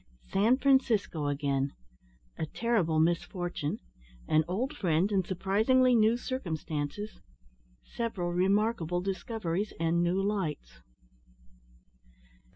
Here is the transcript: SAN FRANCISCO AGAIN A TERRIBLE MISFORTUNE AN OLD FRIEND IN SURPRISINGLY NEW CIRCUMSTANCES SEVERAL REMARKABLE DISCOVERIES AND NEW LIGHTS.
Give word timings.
SAN 0.31 0.57
FRANCISCO 0.57 1.27
AGAIN 1.27 1.73
A 2.39 2.47
TERRIBLE 2.47 2.99
MISFORTUNE 2.99 3.77
AN 4.27 4.43
OLD 4.47 4.75
FRIEND 4.75 5.11
IN 5.11 5.23
SURPRISINGLY 5.23 5.93
NEW 5.93 6.17
CIRCUMSTANCES 6.17 7.21
SEVERAL 7.83 8.33
REMARKABLE 8.33 9.01
DISCOVERIES 9.01 9.73
AND 9.79 10.01
NEW 10.01 10.19
LIGHTS. 10.23 10.81